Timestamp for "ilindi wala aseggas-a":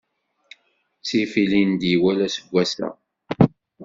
1.43-2.89